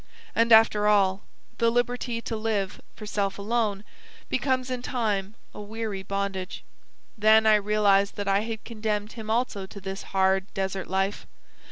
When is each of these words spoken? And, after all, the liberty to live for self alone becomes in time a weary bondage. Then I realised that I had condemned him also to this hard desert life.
And, 0.33 0.51
after 0.51 0.87
all, 0.87 1.21
the 1.59 1.69
liberty 1.69 2.21
to 2.23 2.35
live 2.35 2.81
for 2.95 3.05
self 3.05 3.37
alone 3.37 3.83
becomes 4.29 4.71
in 4.71 4.81
time 4.81 5.35
a 5.53 5.61
weary 5.61 6.01
bondage. 6.01 6.63
Then 7.15 7.45
I 7.45 7.53
realised 7.53 8.15
that 8.15 8.27
I 8.27 8.39
had 8.39 8.63
condemned 8.63 9.11
him 9.11 9.29
also 9.29 9.67
to 9.67 9.79
this 9.79 10.01
hard 10.09 10.51
desert 10.55 10.87
life. 10.87 11.27